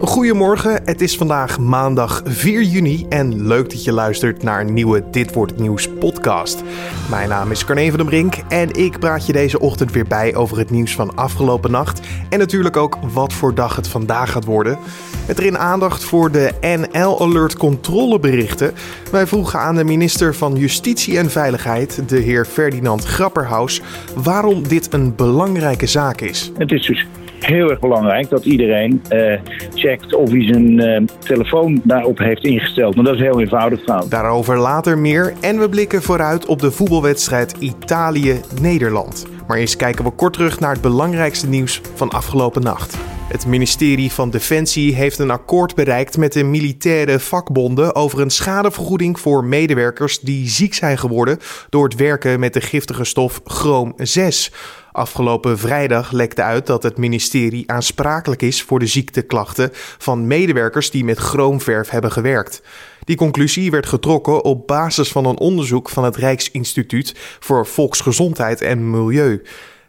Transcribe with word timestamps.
Goedemorgen, 0.00 0.82
het 0.84 1.00
is 1.00 1.16
vandaag 1.16 1.58
maandag 1.58 2.22
4 2.24 2.62
juni 2.62 3.06
en 3.08 3.46
leuk 3.46 3.70
dat 3.70 3.84
je 3.84 3.92
luistert 3.92 4.42
naar 4.42 4.60
een 4.60 4.74
nieuwe 4.74 5.04
Dit 5.10 5.34
Wordt 5.34 5.52
Het 5.52 5.60
Nieuws 5.60 5.88
podcast. 5.88 6.62
Mijn 7.10 7.28
naam 7.28 7.50
is 7.50 7.64
Carne 7.64 7.88
van 7.88 7.96
den 7.96 8.06
Brink 8.06 8.34
en 8.48 8.72
ik 8.72 8.98
praat 8.98 9.26
je 9.26 9.32
deze 9.32 9.58
ochtend 9.58 9.92
weer 9.92 10.06
bij 10.06 10.34
over 10.34 10.58
het 10.58 10.70
nieuws 10.70 10.94
van 10.94 11.14
afgelopen 11.14 11.70
nacht 11.70 12.00
en 12.28 12.38
natuurlijk 12.38 12.76
ook 12.76 12.98
wat 13.12 13.32
voor 13.32 13.54
dag 13.54 13.76
het 13.76 13.88
vandaag 13.88 14.30
gaat 14.30 14.44
worden. 14.44 14.78
Met 15.26 15.38
erin 15.38 15.58
aandacht 15.58 16.04
voor 16.04 16.30
de 16.30 16.52
NL 16.60 17.20
Alert 17.20 17.56
controleberichten. 17.56 18.72
Wij 19.10 19.26
vroegen 19.26 19.58
aan 19.58 19.76
de 19.76 19.84
minister 19.84 20.34
van 20.34 20.56
Justitie 20.56 21.18
en 21.18 21.30
Veiligheid, 21.30 22.08
de 22.08 22.18
heer 22.18 22.44
Ferdinand 22.44 23.04
Grapperhaus, 23.04 23.82
waarom 24.14 24.68
dit 24.68 24.92
een 24.92 25.14
belangrijke 25.14 25.86
zaak 25.86 26.20
is. 26.20 26.52
Het 26.56 26.72
is 26.72 26.86
dus 26.86 27.06
heel 27.40 27.70
erg 27.70 27.80
belangrijk 27.80 28.28
dat 28.28 28.44
iedereen 28.44 29.02
uh, 29.12 29.38
checkt 29.74 30.14
of 30.14 30.30
hij 30.30 30.42
zijn 30.42 30.80
uh, 30.80 31.00
telefoon 31.18 31.80
daarop 31.84 32.18
heeft 32.18 32.44
ingesteld. 32.44 32.94
Maar 32.94 33.04
dat 33.04 33.14
is 33.14 33.20
heel 33.20 33.40
eenvoudig 33.40 33.82
trouwens. 33.82 34.10
Daarover 34.10 34.58
later 34.58 34.98
meer 34.98 35.32
en 35.40 35.58
we 35.58 35.68
blikken 35.68 36.02
vooruit 36.02 36.46
op 36.46 36.60
de 36.60 36.70
voetbalwedstrijd 36.70 37.54
Italië-Nederland. 37.58 39.26
Maar 39.46 39.58
eerst 39.58 39.76
kijken 39.76 40.04
we 40.04 40.10
kort 40.10 40.32
terug 40.32 40.60
naar 40.60 40.72
het 40.72 40.80
belangrijkste 40.80 41.48
nieuws 41.48 41.80
van 41.94 42.10
afgelopen 42.10 42.62
nacht. 42.62 42.98
Het 43.28 43.46
ministerie 43.46 44.12
van 44.12 44.30
Defensie 44.30 44.94
heeft 44.94 45.18
een 45.18 45.30
akkoord 45.30 45.74
bereikt 45.74 46.16
met 46.16 46.32
de 46.32 46.44
militaire 46.44 47.20
vakbonden 47.20 47.94
over 47.94 48.20
een 48.20 48.30
schadevergoeding 48.30 49.20
voor 49.20 49.44
medewerkers 49.44 50.20
die 50.20 50.48
ziek 50.48 50.74
zijn 50.74 50.98
geworden 50.98 51.38
door 51.68 51.84
het 51.84 51.94
werken 51.94 52.40
met 52.40 52.52
de 52.52 52.60
giftige 52.60 53.04
stof 53.04 53.40
chroom 53.44 53.92
6. 53.96 54.52
Afgelopen 54.96 55.58
vrijdag 55.58 56.12
lekte 56.12 56.42
uit 56.42 56.66
dat 56.66 56.82
het 56.82 56.96
ministerie 56.96 57.70
aansprakelijk 57.70 58.42
is 58.42 58.62
voor 58.62 58.78
de 58.78 58.86
ziekteklachten 58.86 59.70
van 59.98 60.26
medewerkers 60.26 60.90
die 60.90 61.04
met 61.04 61.18
chroomverf 61.18 61.88
hebben 61.88 62.12
gewerkt. 62.12 62.62
Die 63.04 63.16
conclusie 63.16 63.70
werd 63.70 63.86
getrokken 63.86 64.44
op 64.44 64.66
basis 64.66 65.12
van 65.12 65.24
een 65.24 65.38
onderzoek 65.38 65.88
van 65.88 66.04
het 66.04 66.16
Rijksinstituut 66.16 67.14
voor 67.40 67.66
Volksgezondheid 67.66 68.60
en 68.60 68.90
Milieu. 68.90 69.42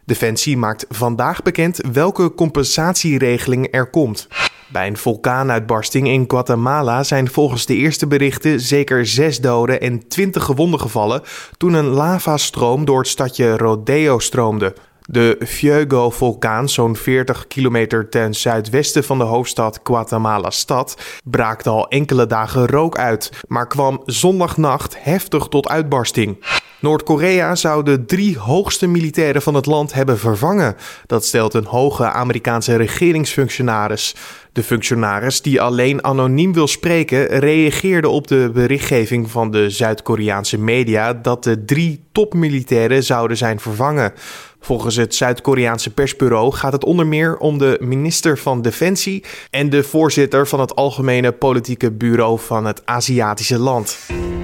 Defensie 0.04 0.56
maakt 0.56 0.86
vandaag 0.88 1.42
bekend 1.42 1.80
welke 1.92 2.34
compensatieregeling 2.34 3.68
er 3.70 3.90
komt. 3.90 4.28
Bij 4.72 4.86
een 4.86 4.96
vulkaanuitbarsting 4.96 6.08
in 6.08 6.24
Guatemala 6.28 7.02
zijn 7.02 7.30
volgens 7.30 7.66
de 7.66 7.74
eerste 7.74 8.06
berichten 8.06 8.60
zeker 8.60 9.06
zes 9.06 9.40
doden 9.40 9.80
en 9.80 10.08
twintig 10.08 10.44
gewonden 10.44 10.80
gevallen 10.80 11.22
toen 11.56 11.72
een 11.72 11.88
lavastroom 11.88 12.84
door 12.84 12.98
het 12.98 13.08
stadje 13.08 13.56
Rodeo 13.56 14.18
stroomde. 14.18 14.74
De 15.10 15.36
Fuego-vulkaan, 15.46 16.68
zo'n 16.68 16.96
40 16.96 17.46
kilometer 17.46 18.08
ten 18.08 18.34
zuidwesten 18.34 19.04
van 19.04 19.18
de 19.18 19.24
hoofdstad 19.24 19.80
Guatemala-stad, 19.82 21.00
braakte 21.24 21.68
al 21.70 21.88
enkele 21.88 22.26
dagen 22.26 22.66
rook 22.66 22.98
uit, 22.98 23.30
maar 23.46 23.66
kwam 23.66 24.02
zondagnacht 24.04 24.96
heftig 24.98 25.46
tot 25.46 25.68
uitbarsting. 25.68 26.44
Noord-Korea 26.80 27.54
zou 27.54 27.82
de 27.84 28.04
drie 28.04 28.38
hoogste 28.38 28.86
militairen 28.86 29.42
van 29.42 29.54
het 29.54 29.66
land 29.66 29.92
hebben 29.92 30.18
vervangen. 30.18 30.76
Dat 31.06 31.24
stelt 31.24 31.54
een 31.54 31.64
hoge 31.64 32.10
Amerikaanse 32.10 32.76
regeringsfunctionaris. 32.76 34.14
De 34.52 34.62
functionaris, 34.62 35.42
die 35.42 35.60
alleen 35.60 36.04
anoniem 36.04 36.52
wil 36.52 36.66
spreken, 36.66 37.26
reageerde 37.26 38.08
op 38.08 38.26
de 38.26 38.50
berichtgeving 38.54 39.30
van 39.30 39.50
de 39.50 39.70
Zuid-Koreaanse 39.70 40.58
media 40.58 41.14
dat 41.14 41.44
de 41.44 41.64
drie 41.64 42.04
topmilitairen 42.12 43.04
zouden 43.04 43.36
zijn 43.36 43.60
vervangen. 43.60 44.12
Volgens 44.60 44.96
het 44.96 45.14
Zuid-Koreaanse 45.14 45.90
persbureau 45.94 46.52
gaat 46.52 46.72
het 46.72 46.84
onder 46.84 47.06
meer 47.06 47.36
om 47.36 47.58
de 47.58 47.76
minister 47.80 48.38
van 48.38 48.62
Defensie 48.62 49.24
en 49.50 49.70
de 49.70 49.82
voorzitter 49.82 50.48
van 50.48 50.60
het 50.60 50.74
Algemene 50.74 51.32
Politieke 51.32 51.90
Bureau 51.90 52.38
van 52.38 52.64
het 52.64 52.82
Aziatische 52.84 53.58
land. 53.58 53.98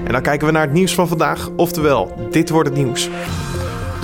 En 0.05 0.12
dan 0.12 0.23
kijken 0.23 0.47
we 0.47 0.53
naar 0.53 0.62
het 0.62 0.73
nieuws 0.73 0.95
van 0.95 1.09
vandaag, 1.09 1.51
oftewel, 1.56 2.29
dit 2.31 2.51
wordt 2.51 2.69
het 2.69 2.79
nieuws. 2.79 3.09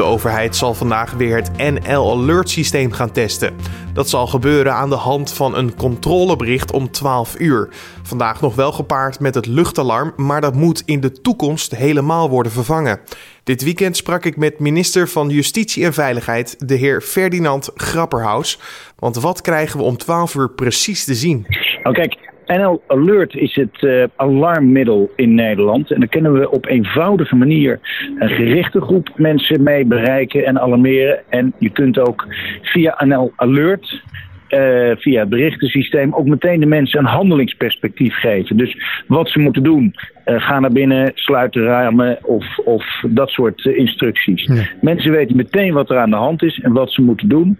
De 0.00 0.06
overheid 0.06 0.56
zal 0.56 0.74
vandaag 0.74 1.12
weer 1.12 1.36
het 1.36 1.50
NL 1.56 2.10
Alert 2.12 2.50
systeem 2.50 2.92
gaan 2.92 3.12
testen. 3.12 3.56
Dat 3.92 4.08
zal 4.08 4.26
gebeuren 4.26 4.74
aan 4.74 4.90
de 4.90 4.96
hand 4.96 5.32
van 5.32 5.56
een 5.56 5.74
controlebericht 5.74 6.72
om 6.72 6.90
12 6.90 7.34
uur. 7.38 7.68
Vandaag 8.02 8.40
nog 8.40 8.54
wel 8.54 8.72
gepaard 8.72 9.20
met 9.20 9.34
het 9.34 9.46
luchtalarm, 9.46 10.12
maar 10.16 10.40
dat 10.40 10.54
moet 10.54 10.82
in 10.86 11.00
de 11.00 11.12
toekomst 11.12 11.76
helemaal 11.76 12.30
worden 12.30 12.52
vervangen. 12.52 13.00
Dit 13.44 13.62
weekend 13.62 13.96
sprak 13.96 14.24
ik 14.24 14.36
met 14.36 14.58
minister 14.58 15.08
van 15.08 15.28
Justitie 15.28 15.84
en 15.84 15.92
Veiligheid, 15.92 16.68
de 16.68 16.74
heer 16.74 17.00
Ferdinand 17.00 17.70
Grapperhaus. 17.74 18.58
Want 18.98 19.16
wat 19.16 19.40
krijgen 19.40 19.78
we 19.78 19.84
om 19.84 19.96
12 19.96 20.34
uur 20.34 20.50
precies 20.50 21.04
te 21.04 21.14
zien? 21.14 21.46
Kijk, 21.82 22.16
NL 22.56 22.82
Alert 22.86 23.34
is 23.34 23.54
het 23.54 23.82
uh, 23.82 24.04
alarmmiddel 24.16 25.10
in 25.16 25.34
Nederland. 25.34 25.90
En 25.90 26.00
daar 26.00 26.08
kunnen 26.08 26.32
we 26.32 26.50
op 26.50 26.66
eenvoudige 26.66 27.36
manier 27.36 27.80
een 28.18 28.28
gerichte 28.28 28.80
groep 28.80 29.10
mensen 29.16 29.62
mee 29.62 29.84
bereiken 29.84 30.44
en 30.44 30.60
alarmeren. 30.60 31.20
En 31.28 31.52
je 31.58 31.70
kunt 31.70 31.98
ook 31.98 32.26
via 32.62 33.04
NL 33.04 33.32
Alert 33.36 34.02
uh, 34.50 34.90
via 34.96 35.20
het 35.20 35.28
berichtensysteem 35.28 36.14
ook 36.14 36.26
meteen 36.26 36.60
de 36.60 36.66
mensen 36.66 36.98
een 36.98 37.04
handelingsperspectief 37.04 38.14
geven. 38.14 38.56
Dus 38.56 38.76
wat 39.06 39.28
ze 39.28 39.38
moeten 39.38 39.62
doen, 39.62 39.94
uh, 40.26 40.42
ga 40.42 40.60
naar 40.60 40.72
binnen, 40.72 41.12
sluit 41.14 41.52
de 41.52 41.64
ramen 41.64 42.18
of, 42.22 42.58
of 42.58 43.04
dat 43.08 43.28
soort 43.30 43.64
uh, 43.64 43.78
instructies. 43.78 44.42
Ja. 44.42 44.66
Mensen 44.80 45.12
weten 45.12 45.36
meteen 45.36 45.72
wat 45.72 45.90
er 45.90 45.98
aan 45.98 46.10
de 46.10 46.16
hand 46.16 46.42
is 46.42 46.60
en 46.60 46.72
wat 46.72 46.92
ze 46.92 47.02
moeten 47.02 47.28
doen. 47.28 47.58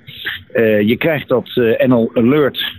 je 0.85 0.97
krijgt 0.99 1.29
dat 1.29 1.51
NL 1.87 2.11
Alert 2.15 2.77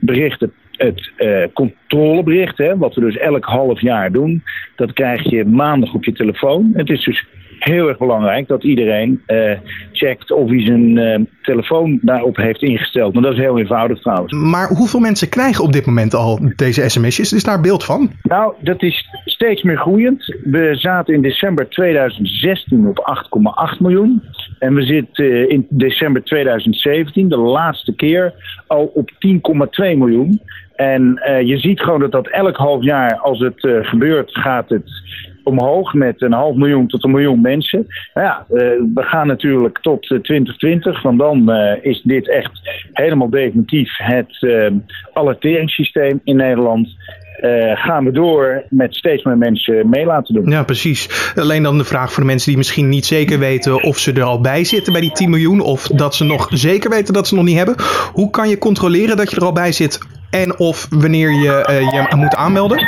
berichten 0.00 0.52
het 0.76 1.10
uh, 1.18 1.44
controlebericht, 1.52 2.58
hè, 2.58 2.76
wat 2.76 2.94
we 2.94 3.00
dus 3.00 3.16
elk 3.16 3.44
half 3.44 3.80
jaar 3.80 4.12
doen, 4.12 4.42
dat 4.76 4.92
krijg 4.92 5.30
je 5.30 5.44
maandag 5.44 5.94
op 5.94 6.04
je 6.04 6.12
telefoon. 6.12 6.70
Het 6.74 6.90
is 6.90 7.04
dus 7.04 7.26
heel 7.58 7.88
erg 7.88 7.98
belangrijk 7.98 8.48
dat 8.48 8.64
iedereen 8.64 9.22
uh, 9.26 9.50
checkt 9.92 10.32
of 10.32 10.48
hij 10.48 10.64
zijn 10.64 10.96
uh, 10.96 11.18
telefoon 11.42 11.98
daarop 12.02 12.36
heeft 12.36 12.62
ingesteld. 12.62 13.14
Maar 13.14 13.22
dat 13.22 13.32
is 13.32 13.38
heel 13.38 13.58
eenvoudig 13.58 14.00
trouwens. 14.00 14.32
Maar 14.32 14.68
hoeveel 14.68 15.00
mensen 15.00 15.28
krijgen 15.28 15.64
op 15.64 15.72
dit 15.72 15.86
moment 15.86 16.14
al 16.14 16.40
deze 16.56 16.88
sms'jes? 16.88 17.32
Is 17.32 17.44
daar 17.44 17.60
beeld 17.60 17.84
van? 17.84 18.10
Nou, 18.22 18.54
dat 18.60 18.82
is 18.82 19.06
steeds 19.24 19.62
meer 19.62 19.78
groeiend. 19.78 20.36
We 20.44 20.70
zaten 20.74 21.14
in 21.14 21.22
december 21.22 21.68
2016 21.68 22.86
op 22.86 23.26
8,8 23.74 23.78
miljoen. 23.78 24.22
En 24.58 24.74
we 24.74 24.82
zitten 24.82 25.48
in 25.48 25.66
december 25.68 26.22
2017, 26.22 27.28
de 27.28 27.36
laatste 27.36 27.94
keer, 27.94 28.34
al 28.66 28.84
op 28.94 29.10
10,2 29.10 29.18
miljoen. 29.76 30.40
En 30.74 31.22
uh, 31.28 31.40
je 31.40 31.58
ziet 31.58 31.80
gewoon 31.80 32.00
dat 32.00 32.12
dat 32.12 32.28
elk 32.28 32.56
half 32.56 32.82
jaar, 32.82 33.16
als 33.16 33.38
het 33.38 33.62
uh, 33.62 33.78
gebeurt, 33.82 34.30
gaat 34.36 34.68
het 34.68 34.90
omhoog 35.42 35.94
met 35.94 36.22
een 36.22 36.32
half 36.32 36.56
miljoen 36.56 36.86
tot 36.86 37.04
een 37.04 37.10
miljoen 37.10 37.40
mensen. 37.40 37.86
Nou 38.14 38.26
ja, 38.26 38.44
we 38.94 39.02
gaan 39.02 39.26
natuurlijk 39.26 39.78
tot 39.78 40.02
2020, 40.02 41.02
want 41.02 41.18
dan 41.18 41.50
is 41.82 42.02
dit 42.02 42.28
echt 42.28 42.60
helemaal 42.92 43.30
definitief 43.30 43.96
het 43.96 44.46
alerteringssysteem 45.12 46.20
in 46.24 46.36
Nederland. 46.36 46.88
Uh, 47.40 47.76
gaan 47.76 48.04
we 48.04 48.10
door 48.10 48.64
met 48.68 48.94
steeds 48.94 49.24
meer 49.24 49.38
mensen 49.38 49.88
mee 49.88 50.04
laten 50.04 50.34
doen. 50.34 50.50
Ja, 50.50 50.62
precies. 50.62 51.32
Alleen 51.34 51.62
dan 51.62 51.78
de 51.78 51.84
vraag 51.84 52.12
voor 52.12 52.22
de 52.22 52.28
mensen 52.28 52.48
die 52.48 52.56
misschien 52.56 52.88
niet 52.88 53.06
zeker 53.06 53.38
weten 53.38 53.82
of 53.82 53.98
ze 53.98 54.12
er 54.12 54.22
al 54.22 54.40
bij 54.40 54.64
zitten 54.64 54.92
bij 54.92 55.02
die 55.02 55.12
10 55.12 55.30
miljoen, 55.30 55.60
of 55.60 55.86
dat 55.86 56.14
ze 56.14 56.24
nog 56.24 56.46
zeker 56.50 56.90
weten 56.90 57.14
dat 57.14 57.28
ze 57.28 57.34
nog 57.34 57.44
niet 57.44 57.56
hebben. 57.56 57.76
Hoe 58.12 58.30
kan 58.30 58.48
je 58.48 58.58
controleren 58.58 59.16
dat 59.16 59.30
je 59.30 59.36
er 59.36 59.44
al 59.44 59.52
bij 59.52 59.72
zit 59.72 59.98
en 60.30 60.58
of 60.58 60.86
wanneer 60.90 61.32
je 61.32 61.66
uh, 61.70 61.80
je 62.10 62.16
moet 62.16 62.36
aanmelden? 62.36 62.78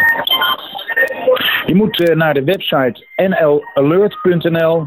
Je 1.66 1.74
moet 1.74 2.00
uh, 2.00 2.16
naar 2.16 2.34
de 2.34 2.44
website 2.44 3.06
nlalert.nl 3.16 4.86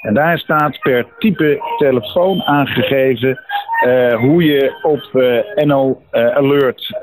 en 0.00 0.14
daar 0.14 0.38
staat 0.38 0.78
per 0.78 1.06
type 1.18 1.58
telefoon 1.78 2.42
aangegeven 2.42 3.38
uh, 3.84 4.14
hoe 4.14 4.44
je 4.44 4.72
op 4.82 5.10
uh, 5.12 5.64
NL 5.64 6.02
uh, 6.12 6.36
Alert 6.36 6.96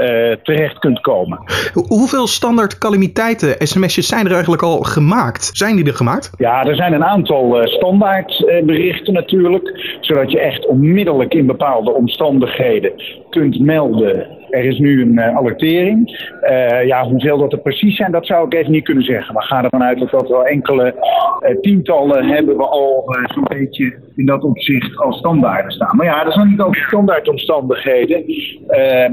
terecht 0.44 0.80
kunt 0.80 1.00
komen. 1.00 1.40
Hoeveel 1.88 2.28
standaard 2.28 2.78
calamiteiten 2.78 3.68
sms'jes 3.68 4.08
zijn 4.08 4.26
er 4.26 4.32
eigenlijk 4.32 4.62
al 4.62 4.80
gemaakt? 4.80 5.50
Zijn 5.54 5.76
die 5.76 5.86
er 5.86 5.94
gemaakt? 5.94 6.32
Ja, 6.38 6.66
er 6.66 6.76
zijn 6.76 6.94
een 6.94 7.04
aantal 7.04 7.68
standaard 7.68 8.62
berichten 8.66 9.14
natuurlijk. 9.14 9.98
Zodat 10.02 10.32
je 10.32 10.40
echt 10.40 10.66
onmiddellijk 10.66 11.34
in 11.34 11.46
bepaalde 11.46 11.92
omstandigheden 11.92 12.92
kunt 13.34 13.60
melden 13.60 14.28
er 14.54 14.66
is 14.66 14.80
nu 14.80 15.02
een 15.02 15.14
uh, 15.14 15.38
alertering. 15.38 16.28
Uh, 16.44 16.86
ja, 16.86 17.08
hoeveel 17.08 17.38
dat 17.38 17.52
er 17.52 17.60
precies 17.60 17.96
zijn, 17.96 18.12
dat 18.12 18.26
zou 18.26 18.46
ik 18.46 18.54
even 18.54 18.72
niet 18.72 18.84
kunnen 18.84 19.04
zeggen. 19.04 19.36
We 19.36 19.42
gaan 19.42 19.64
ervan 19.64 19.84
uit 19.84 20.00
dat 20.00 20.10
dat 20.10 20.30
wel 20.30 20.46
enkele 20.46 20.96
uh, 21.42 21.60
tientallen 21.62 22.28
hebben 22.28 22.58
we 22.58 22.64
al 22.64 23.04
zo'n 23.34 23.46
beetje 23.48 23.94
in 24.16 24.26
dat 24.26 24.44
opzicht 24.44 24.98
als 24.98 25.18
standaarden 25.18 25.72
staan. 25.72 25.96
Maar 25.96 26.06
ja, 26.06 26.24
dat 26.24 26.34
zijn 26.34 26.50
niet 26.50 26.62
ook 26.62 26.76
standaardomstandigheden. 26.76 28.24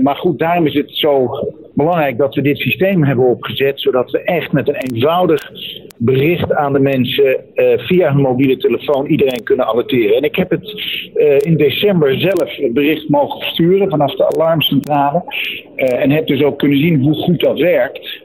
maar 0.02 0.16
goed, 0.16 0.38
daarom 0.38 0.66
is 0.66 0.74
het 0.74 0.90
zo 0.90 1.28
belangrijk 1.74 2.18
dat 2.18 2.34
we 2.34 2.42
dit 2.42 2.58
systeem 2.58 3.04
hebben 3.04 3.24
opgezet, 3.24 3.80
zodat 3.80 4.10
we 4.10 4.22
echt 4.22 4.52
met 4.52 4.68
een 4.68 4.74
eenvoudig 4.74 5.50
bericht 5.96 6.52
aan 6.52 6.72
de 6.72 6.80
mensen 6.80 7.44
uh, 7.54 7.78
via 7.78 8.12
hun 8.12 8.22
mobiele 8.22 8.56
telefoon 8.56 9.06
iedereen 9.06 9.42
kunnen 9.42 9.66
alerteren. 9.66 10.16
En 10.16 10.22
ik 10.22 10.36
heb 10.36 10.50
het 10.50 10.82
uh, 11.14 11.38
in 11.38 11.56
december 11.56 12.20
zelf 12.20 12.56
het 12.56 12.72
bericht 12.72 13.08
mogen 13.08 13.40
versturen 13.40 13.90
vanaf 13.90 14.14
de 14.14 14.34
alarmcentrale. 14.34 15.22
Uh, 15.76 16.02
en 16.02 16.10
heb 16.10 16.26
dus 16.26 16.42
ook 16.42 16.58
kunnen 16.58 16.78
zien 16.78 17.02
hoe 17.02 17.14
goed 17.14 17.40
dat 17.40 17.58
werkt. 17.58 18.22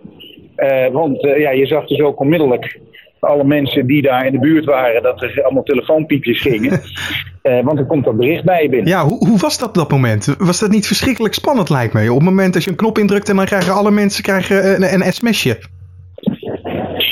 want 0.92 1.22
ja, 1.22 1.52
je 1.52 1.66
zag 1.66 1.88
dus 1.88 2.00
ook 2.02 2.20
onmiddellijk 2.20 2.80
alle 3.20 3.44
mensen 3.44 3.88
die 3.88 4.02
daar 4.02 4.26
in 4.26 4.32
de 4.32 4.40
buurt 4.40 4.66
waren, 4.66 5.04
dat 5.04 5.22
er 5.22 5.44
allemaal 5.44 5.64
telefoonpiepjes 5.64 6.42
gingen. 6.42 6.80
Uh, 7.48 7.64
want 7.64 7.80
er 7.80 7.86
komt 7.86 8.06
dat 8.06 8.18
bericht 8.18 8.44
bij 8.44 8.62
je 8.62 8.70
binnen. 8.70 8.88
Ja, 8.88 9.06
hoe, 9.06 9.28
hoe 9.28 9.38
was 9.38 9.58
dat 9.58 9.68
op 9.68 9.74
dat 9.74 9.92
moment? 9.92 10.36
Was 10.38 10.60
dat 10.60 10.70
niet 10.70 10.88
verschrikkelijk 10.88 11.34
spannend, 11.34 11.70
lijkt 11.70 11.94
me? 11.94 12.10
Op 12.10 12.16
het 12.16 12.30
moment 12.30 12.54
dat 12.54 12.64
je 12.64 12.70
een 12.70 12.76
knop 12.76 12.98
indrukt 12.98 13.30
en 13.30 13.36
dan 13.36 13.46
krijgen 13.46 13.74
alle 13.74 13.92
mensen 13.92 14.24
krijgen 14.24 14.84
een, 14.84 14.94
een 14.94 15.14
sms'je. 15.14 15.58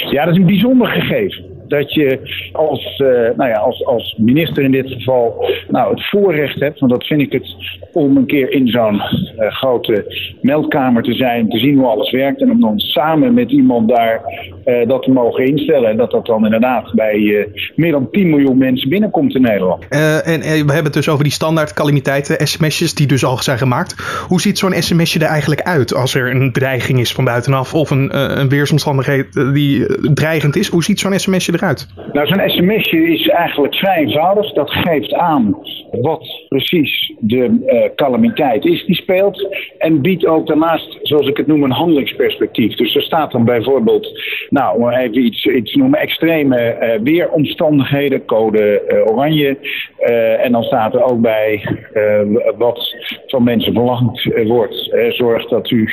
Ja, 0.09 0.25
dat 0.25 0.33
is 0.33 0.39
een 0.39 0.45
bijzonder 0.45 0.87
gegeven 0.87 1.52
dat 1.73 1.93
je 1.93 2.19
als, 2.51 2.99
uh, 2.99 3.07
nou 3.37 3.49
ja, 3.49 3.57
als, 3.57 3.85
als 3.85 4.15
minister 4.17 4.63
in 4.63 4.71
dit 4.71 4.89
geval 4.89 5.45
nou, 5.67 5.89
het 5.89 6.09
voorrecht 6.09 6.59
hebt, 6.59 6.79
want 6.79 6.91
dat 6.91 7.05
vind 7.05 7.21
ik 7.21 7.31
het, 7.31 7.55
om 7.91 8.17
een 8.17 8.25
keer 8.25 8.51
in 8.51 8.67
zo'n 8.67 8.95
uh, 8.95 9.51
grote 9.51 10.05
meldkamer 10.41 11.03
te 11.03 11.13
zijn, 11.13 11.49
te 11.49 11.57
zien 11.57 11.77
hoe 11.77 11.87
alles 11.87 12.11
werkt 12.11 12.41
en 12.41 12.51
om 12.51 12.61
dan 12.61 12.79
samen 12.79 13.33
met 13.33 13.51
iemand 13.51 13.89
daar 13.89 14.21
uh, 14.65 14.87
dat 14.87 15.03
te 15.03 15.11
mogen 15.11 15.45
instellen. 15.45 15.89
En 15.89 15.97
dat 15.97 16.11
dat 16.11 16.25
dan 16.25 16.45
inderdaad 16.45 16.93
bij 16.93 17.47
meer 17.75 17.91
dan 17.91 18.07
10 18.11 18.29
miljoen 18.29 18.57
mensen 18.57 18.89
binnenkomt 18.89 19.35
in 19.35 19.41
Nederland. 19.41 19.87
en 20.23 20.41
we 20.41 20.47
hebben 20.55 20.83
het 20.83 20.93
dus 20.93 21.09
over 21.09 21.23
die 21.23 21.33
standaard 21.33 21.73
calamiteiten, 21.73 22.47
sms'jes 22.47 22.93
die 22.93 23.07
dus 23.07 23.25
al 23.25 23.37
zijn 23.37 23.57
gemaakt. 23.57 23.95
Hoe 24.27 24.41
ziet 24.41 24.57
zo'n 24.57 24.73
sms'je 24.81 25.19
er 25.19 25.25
eigenlijk 25.25 25.61
uit 25.61 25.93
als 25.93 26.15
er 26.15 26.35
een 26.35 26.51
dreiging 26.51 26.99
is 26.99 27.13
van 27.13 27.23
buitenaf 27.23 27.73
of 27.73 27.89
een, 27.89 28.39
een 28.39 28.49
weersomstandigheid 28.49 29.53
die 29.53 29.85
dreigend 30.13 30.55
is? 30.55 30.67
Hoe 30.67 30.83
ziet 30.83 30.99
zo'n 30.99 31.19
sms'je 31.19 31.53
eruit? 31.53 31.62
Nou, 32.13 32.27
zo'n 32.27 32.49
sms'je 32.49 33.07
is 33.07 33.27
eigenlijk 33.27 33.75
vrij 33.75 33.97
eenvoudig. 33.97 34.53
Dat 34.53 34.71
geeft 34.71 35.13
aan 35.13 35.57
wat 36.01 36.45
precies 36.47 37.13
de 37.19 37.63
uh, 37.65 37.95
calamiteit 37.95 38.65
is 38.65 38.85
die 38.85 38.95
speelt. 38.95 39.47
En 39.77 40.01
biedt 40.01 40.25
ook 40.25 40.47
daarnaast, 40.47 40.99
zoals 41.01 41.27
ik 41.27 41.37
het 41.37 41.47
noem, 41.47 41.63
een 41.63 41.71
handelingsperspectief. 41.71 42.75
Dus 42.75 42.95
er 42.95 43.01
staat 43.01 43.31
dan 43.31 43.45
bijvoorbeeld, 43.45 44.21
nou, 44.49 44.93
even 44.93 45.25
iets, 45.25 45.45
iets 45.45 45.75
noemen, 45.75 45.99
extreme 45.99 46.77
uh, 46.81 47.03
weeromstandigheden, 47.03 48.25
code 48.25 48.83
uh, 48.87 49.11
oranje. 49.11 49.57
en 50.41 50.51
dan 50.51 50.63
staat 50.63 50.93
er 50.93 51.03
ook 51.03 51.21
bij 51.21 51.61
wat 52.57 52.95
van 53.27 53.43
mensen 53.43 53.73
verlangd 53.73 54.45
wordt. 54.45 54.95
zorg 55.09 55.47
dat 55.47 55.69
u, 55.69 55.89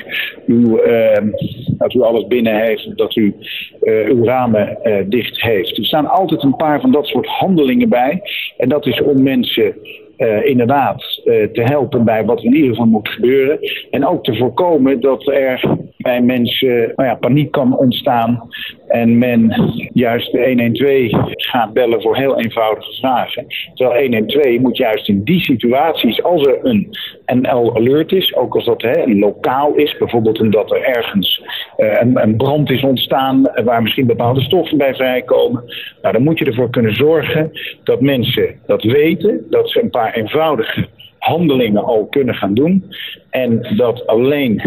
uw, 0.47 0.81
dat 1.79 1.95
u 1.95 2.01
alles 2.01 2.27
binnen 2.27 2.61
heeft, 2.61 2.97
dat 2.97 3.17
u 3.17 3.35
uw 3.83 4.25
ramen 4.25 4.79
dicht 5.09 5.43
heeft. 5.43 5.60
Er 5.69 5.85
staan 5.85 6.07
altijd 6.07 6.43
een 6.43 6.57
paar 6.57 6.81
van 6.81 6.93
dat 6.93 7.07
soort 7.07 7.27
handelingen 7.27 7.89
bij. 7.89 8.23
En 8.57 8.69
dat 8.69 8.87
is 8.87 9.03
om 9.03 9.23
mensen 9.23 9.77
uh, 10.21 10.47
inderdaad 10.47 11.21
uh, 11.25 11.45
te 11.45 11.63
helpen 11.63 12.05
bij 12.05 12.25
wat 12.25 12.43
in 12.43 12.55
ieder 12.55 12.71
geval 12.71 12.87
moet 12.87 13.09
gebeuren. 13.09 13.59
En 13.91 14.07
ook 14.07 14.25
te 14.25 14.37
voorkomen 14.37 15.01
dat 15.01 15.27
er 15.27 15.79
bij 15.97 16.21
mensen 16.21 16.93
nou 16.97 17.09
ja, 17.09 17.15
paniek 17.15 17.51
kan 17.51 17.77
ontstaan. 17.77 18.49
En 18.89 19.19
men 19.19 19.55
juist 19.93 20.33
de 20.33 20.47
112 20.47 21.33
gaat 21.37 21.73
bellen 21.73 22.03
voor 22.03 22.17
heel 22.17 22.41
eenvoudige 22.41 22.93
vragen. 23.01 23.47
Terwijl 23.75 24.01
112 24.01 24.59
moet 24.59 24.77
juist 24.77 25.09
in 25.09 25.25
die 25.25 25.41
situaties, 25.41 26.23
als 26.23 26.47
er 26.47 26.59
een 26.63 26.89
NL-alert 27.27 28.13
is, 28.13 28.35
ook 28.35 28.55
als 28.55 28.65
dat 28.65 28.83
hè, 28.83 29.05
lokaal 29.07 29.75
is, 29.75 29.97
bijvoorbeeld 29.99 30.41
omdat 30.41 30.71
er 30.71 30.83
ergens 30.83 31.43
uh, 31.77 32.01
een, 32.01 32.23
een, 32.23 32.37
brand 32.37 32.71
is 32.71 32.83
ontstaan 32.83 33.51
waar 33.65 33.83
misschien 33.83 34.07
bepaalde 34.07 34.41
stoffen 34.41 34.79
bij 34.79 34.95
vrijkomen, 34.95 35.65
nou, 36.03 36.15
dan 36.15 36.23
moet 36.23 36.39
je 36.39 36.45
ervoor 36.45 36.71
kunnen 36.71 36.95
zorgen 36.95 37.51
dat 37.85 38.01
mensen 38.01 38.55
dat 38.67 38.83
weten, 38.83 39.47
dat 39.51 39.71
ze 39.71 39.83
een 39.83 39.91
paar 39.91 40.10
eenvoudige 40.15 40.89
handelingen 41.19 41.85
al 41.85 42.07
kunnen 42.11 42.35
gaan 42.35 42.55
doen. 42.55 42.85
En 43.31 43.75
dat 43.77 44.07
alleen 44.07 44.63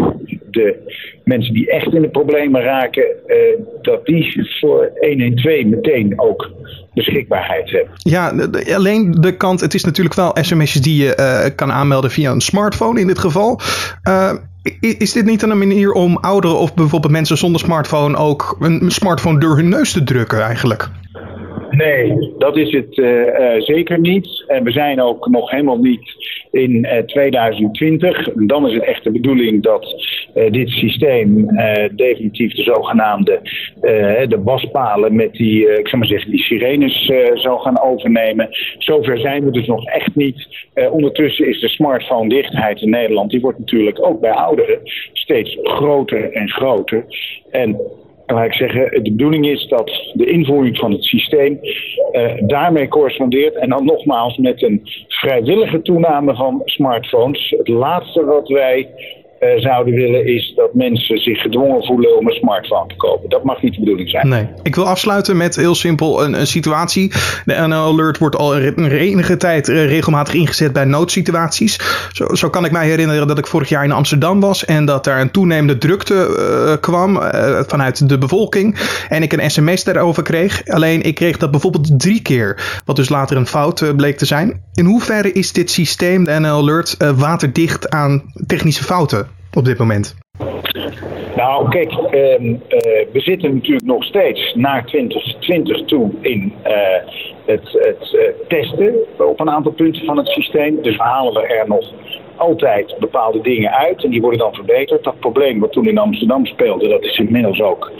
de 0.50 0.76
mensen 1.24 1.54
die 1.54 1.70
echt 1.70 1.94
in 1.94 2.02
de 2.02 2.08
problemen 2.08 2.62
raken, 2.62 3.04
uh, 3.26 3.36
dat 3.82 4.06
die 4.06 4.48
voor 4.60 4.90
112 5.00 5.64
meteen 5.64 6.20
ook 6.20 6.50
beschikbaarheid 6.94 7.70
hebben. 7.70 7.92
Ja, 7.96 8.48
alleen 8.74 9.10
de 9.10 9.36
kant, 9.36 9.60
het 9.60 9.74
is 9.74 9.84
natuurlijk 9.84 10.14
wel 10.14 10.36
sms'jes 10.40 10.82
die 10.82 11.04
je 11.04 11.16
uh, 11.18 11.56
kan 11.56 11.72
aanmelden 11.72 12.10
via 12.10 12.30
een 12.30 12.40
smartphone 12.40 13.00
in 13.00 13.06
dit 13.06 13.18
geval. 13.18 13.60
Uh, 14.08 14.32
is 14.80 15.12
dit 15.12 15.24
niet 15.24 15.42
een 15.42 15.58
manier 15.58 15.92
om 15.92 16.16
ouderen 16.16 16.58
of 16.58 16.74
bijvoorbeeld 16.74 17.12
mensen 17.12 17.36
zonder 17.36 17.60
smartphone 17.60 18.16
ook 18.16 18.56
een 18.60 18.90
smartphone 18.90 19.38
door 19.38 19.56
hun 19.56 19.68
neus 19.68 19.92
te 19.92 20.04
drukken 20.04 20.42
eigenlijk? 20.42 20.90
Nee, 21.70 22.34
dat 22.38 22.56
is 22.56 22.72
het 22.72 22.96
uh, 22.96 23.26
uh, 23.26 23.60
zeker 23.60 24.00
niet. 24.00 24.44
En 24.46 24.64
we 24.64 24.70
zijn 24.70 25.00
ook 25.00 25.28
nog 25.28 25.50
helemaal 25.50 25.78
niet 25.78 26.14
in 26.50 26.70
uh, 26.70 26.98
2020. 26.98 28.28
En 28.28 28.46
dan 28.46 28.66
is 28.68 28.74
het 28.74 28.84
echt 28.84 29.04
de 29.04 29.10
bedoeling 29.10 29.62
dat 29.62 29.86
dit 30.50 30.68
systeem 30.68 31.48
definitief 31.96 32.54
de 32.54 32.62
zogenaamde 32.62 33.40
de 34.28 34.40
waspalen 34.44 35.16
met 35.16 35.32
die, 35.32 35.78
ik 35.78 35.88
zou 35.88 35.96
maar 35.98 36.10
zeggen, 36.10 36.30
die 36.30 36.42
sirenes 36.42 37.12
zou 37.34 37.60
gaan 37.60 37.80
overnemen. 37.80 38.48
Zover 38.78 39.18
zijn 39.18 39.44
we 39.44 39.50
dus 39.50 39.66
nog 39.66 39.86
echt 39.86 40.14
niet. 40.14 40.48
ondertussen 40.90 41.48
is 41.48 41.60
de 41.60 41.68
smartphone 41.68 42.28
dichtheid 42.28 42.80
in 42.80 42.90
Nederland, 42.90 43.30
die 43.30 43.40
wordt 43.40 43.58
natuurlijk 43.58 44.06
ook 44.06 44.20
bij 44.20 44.32
ouderen 44.32 44.78
steeds 45.12 45.58
groter 45.62 46.32
en 46.32 46.48
groter. 46.48 47.04
En 47.50 47.80
laat 48.26 48.44
ik 48.44 48.52
zeggen, 48.52 49.02
de 49.02 49.10
bedoeling 49.10 49.46
is 49.46 49.66
dat 49.68 50.10
de 50.12 50.26
invoering 50.26 50.78
van 50.78 50.92
het 50.92 51.04
systeem 51.04 51.58
uh, 52.12 52.32
daarmee 52.38 52.88
correspondeert. 52.88 53.54
En 53.54 53.68
dan 53.68 53.84
nogmaals 53.84 54.36
met 54.36 54.62
een 54.62 54.80
vrijwillige 55.08 55.82
toename 55.82 56.34
van 56.34 56.62
smartphones. 56.64 57.54
Het 57.58 57.68
laatste 57.68 58.24
wat 58.24 58.48
wij 58.48 58.88
uh, 59.40 59.60
zouden 59.60 59.94
willen 59.94 60.26
is 60.26 60.52
dat 60.56 60.74
mensen 60.74 61.18
zich 61.18 61.40
gedwongen 61.40 61.84
voelen 61.84 62.18
om 62.18 62.26
een 62.26 62.34
smartphone 62.34 62.88
te 62.88 62.96
kopen. 62.96 63.28
Dat 63.28 63.44
mag 63.44 63.62
niet 63.62 63.74
de 63.74 63.80
bedoeling 63.80 64.10
zijn. 64.10 64.28
Nee. 64.28 64.48
Ik 64.62 64.74
wil 64.74 64.86
afsluiten 64.86 65.36
met 65.36 65.56
heel 65.56 65.74
simpel 65.74 66.24
een, 66.24 66.32
een 66.40 66.46
situatie. 66.46 67.12
De 67.44 67.54
NL 67.66 67.74
Alert 67.74 68.18
wordt 68.18 68.36
al 68.36 68.56
een 68.56 68.90
enige 68.90 69.36
tijd 69.36 69.68
uh, 69.68 69.86
regelmatig 69.86 70.34
ingezet 70.34 70.72
bij 70.72 70.84
noodsituaties. 70.84 71.80
Zo, 72.12 72.34
zo, 72.34 72.50
kan 72.50 72.64
ik 72.64 72.70
mij 72.70 72.88
herinneren 72.88 73.26
dat 73.26 73.38
ik 73.38 73.46
vorig 73.46 73.68
jaar 73.68 73.84
in 73.84 73.92
Amsterdam 73.92 74.40
was 74.40 74.64
en 74.64 74.84
dat 74.84 75.04
daar 75.04 75.20
een 75.20 75.30
toenemende 75.30 75.78
drukte 75.78 76.14
uh, 76.14 76.80
kwam 76.80 77.20
vanuit 77.66 78.08
de 78.08 78.18
bevolking. 78.18 78.76
En 79.08 79.22
ik 79.22 79.32
een 79.32 79.50
sms 79.50 79.84
daarover 79.84 80.22
kreeg. 80.22 80.66
Alleen 80.66 81.02
ik 81.02 81.14
kreeg 81.14 81.36
dat 81.36 81.50
bijvoorbeeld 81.50 82.00
drie 82.00 82.22
keer, 82.22 82.80
wat 82.84 82.96
dus 82.96 83.08
later 83.08 83.36
een 83.36 83.46
fout 83.46 83.92
bleek 83.96 84.18
te 84.18 84.26
zijn. 84.26 84.62
In 84.74 84.84
hoeverre 84.84 85.32
is 85.32 85.52
dit 85.52 85.70
systeem, 85.70 86.24
de 86.24 86.38
NL 86.40 86.48
Alert, 86.48 86.96
waterdicht 87.16 87.90
aan 87.90 88.22
technische 88.46 88.84
fouten? 88.84 89.33
Op 89.54 89.64
dit 89.64 89.78
moment? 89.78 90.14
Nou, 91.36 91.68
kijk, 91.68 91.92
uh, 91.92 92.40
uh, 92.40 92.58
we 93.12 93.20
zitten 93.20 93.54
natuurlijk 93.54 93.86
nog 93.86 94.04
steeds 94.04 94.54
naar 94.54 94.86
2020 94.86 95.84
toe 95.84 96.10
in 96.20 96.52
uh, 96.66 96.72
het, 97.46 97.68
het 97.72 98.14
eh, 98.14 98.48
testen 98.48 98.94
op 99.18 99.40
een 99.40 99.50
aantal 99.50 99.72
punten 99.72 100.04
van 100.04 100.16
het 100.16 100.26
systeem. 100.26 100.82
Dus 100.82 100.96
halen 100.96 101.32
we 101.32 101.46
er 101.46 101.68
nog 101.68 101.92
altijd 102.36 102.96
bepaalde 102.98 103.40
dingen 103.40 103.70
uit 103.70 104.04
en 104.04 104.10
die 104.10 104.20
worden 104.20 104.38
dan 104.38 104.54
verbeterd. 104.54 105.04
Dat 105.04 105.20
probleem 105.20 105.60
wat 105.60 105.72
toen 105.72 105.88
in 105.88 105.98
Amsterdam 105.98 106.46
speelde, 106.46 106.88
dat 106.88 107.04
is 107.04 107.18
inmiddels 107.18 107.60
ook, 107.60 107.92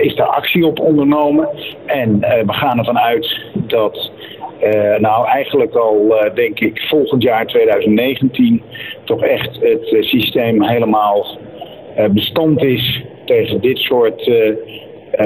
is 0.00 0.14
daar 0.14 0.26
actie 0.26 0.66
op 0.66 0.80
ondernomen. 0.80 1.48
En 1.86 2.18
we 2.20 2.52
gaan 2.52 2.78
ervan 2.78 2.98
uit 2.98 3.40
dat 3.52 4.10
uh, 4.64 4.98
nou, 4.98 5.26
eigenlijk 5.26 5.74
al 5.74 6.06
uh, 6.10 6.34
denk 6.34 6.60
ik 6.60 6.80
volgend 6.88 7.22
jaar 7.22 7.46
2019 7.46 8.62
toch 9.04 9.22
echt 9.22 9.54
het 9.60 9.92
uh, 9.92 10.02
systeem 10.02 10.62
helemaal 10.62 11.38
bestand 12.10 12.62
is 12.62 13.02
tegen 13.24 13.60
dit 13.60 13.78
soort 13.78 14.30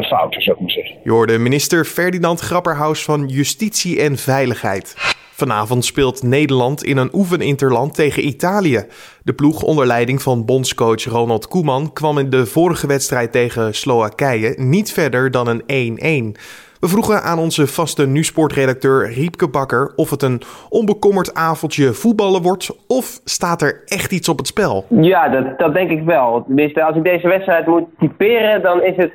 fouten, 0.02 0.42
zou 0.42 0.56
ik 0.56 0.62
maar 0.62 0.70
zeggen. 0.70 0.96
Je 1.02 1.10
hoorde 1.10 1.38
minister 1.38 1.84
Ferdinand 1.84 2.40
Grapperhaus 2.40 3.04
van 3.04 3.26
Justitie 3.26 4.00
en 4.00 4.16
Veiligheid. 4.16 4.94
Vanavond 5.36 5.84
speelt 5.84 6.22
Nederland 6.22 6.84
in 6.84 6.96
een 6.96 7.10
oefeninterland 7.12 7.94
tegen 7.94 8.26
Italië. 8.26 8.84
De 9.22 9.32
ploeg 9.32 9.62
onder 9.62 9.86
leiding 9.86 10.22
van 10.22 10.44
bondscoach 10.44 11.04
Ronald 11.04 11.48
Koeman 11.48 11.92
kwam 11.92 12.18
in 12.18 12.30
de 12.30 12.46
vorige 12.46 12.86
wedstrijd 12.86 13.32
tegen 13.32 13.74
Slowakije 13.74 14.54
niet 14.58 14.92
verder 14.92 15.30
dan 15.30 15.62
een 15.66 16.34
1-1. 16.36 16.40
We 16.80 16.88
vroegen 16.88 17.22
aan 17.22 17.38
onze 17.38 17.66
vaste 17.66 18.06
nu-sportredacteur 18.06 19.12
Riepke 19.12 19.48
Bakker 19.48 19.92
of 19.96 20.10
het 20.10 20.22
een 20.22 20.42
onbekommerd 20.68 21.34
avondje 21.34 21.92
voetballen 21.92 22.42
wordt 22.42 22.76
of 22.86 23.20
staat 23.24 23.62
er 23.62 23.82
echt 23.84 24.12
iets 24.12 24.28
op 24.28 24.38
het 24.38 24.46
spel? 24.46 24.84
Ja, 24.88 25.28
dat, 25.28 25.58
dat 25.58 25.74
denk 25.74 25.90
ik 25.90 26.04
wel. 26.04 26.44
Tenminste, 26.46 26.82
als 26.82 26.96
ik 26.96 27.04
deze 27.04 27.28
wedstrijd 27.28 27.66
moet 27.66 27.88
typeren, 27.98 28.62
dan 28.62 28.82
is 28.82 28.96
het 28.96 29.12